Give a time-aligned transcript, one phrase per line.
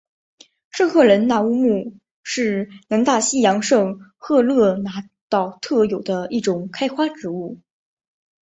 [0.71, 7.59] 圣赫伦那乌木是南大西洋圣赫勒拿岛特有的一种开花植物。